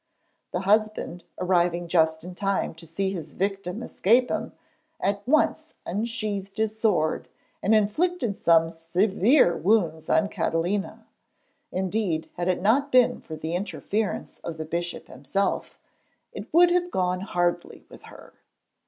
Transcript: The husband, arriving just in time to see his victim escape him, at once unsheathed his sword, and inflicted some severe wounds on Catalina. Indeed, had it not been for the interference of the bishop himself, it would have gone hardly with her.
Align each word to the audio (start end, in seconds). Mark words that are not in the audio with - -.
The 0.51 0.61
husband, 0.61 1.25
arriving 1.37 1.87
just 1.87 2.23
in 2.23 2.33
time 2.33 2.73
to 2.73 2.87
see 2.87 3.11
his 3.11 3.35
victim 3.35 3.83
escape 3.83 4.31
him, 4.31 4.53
at 4.99 5.21
once 5.27 5.75
unsheathed 5.85 6.57
his 6.57 6.75
sword, 6.79 7.27
and 7.61 7.75
inflicted 7.75 8.35
some 8.35 8.71
severe 8.71 9.55
wounds 9.55 10.09
on 10.09 10.27
Catalina. 10.27 11.05
Indeed, 11.71 12.31
had 12.33 12.47
it 12.47 12.63
not 12.63 12.91
been 12.91 13.21
for 13.21 13.35
the 13.35 13.53
interference 13.53 14.39
of 14.39 14.57
the 14.57 14.65
bishop 14.65 15.05
himself, 15.07 15.77
it 16.31 16.51
would 16.51 16.71
have 16.71 16.89
gone 16.89 17.19
hardly 17.19 17.85
with 17.87 18.01
her. 18.05 18.33